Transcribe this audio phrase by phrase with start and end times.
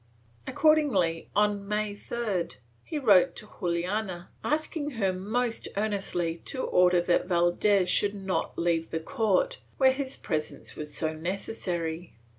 [0.47, 7.27] Accordingly, on May 3d, he wrote to Juana asking her most earnestly to order that
[7.27, 12.13] Valdes should not leave the court, where his presence was so necessary.